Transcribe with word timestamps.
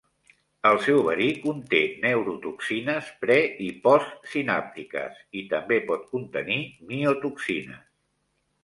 El 0.67 0.77
seu 0.85 1.01
verí 1.07 1.27
conté 1.43 1.81
neurotoxines 2.05 3.11
pre- 3.27 3.37
i 3.69 3.69
postsinàptiques, 3.85 5.21
i 5.43 5.45
també 5.55 5.83
pot 5.93 6.11
contenir 6.17 6.61
miotoxines. 6.95 7.89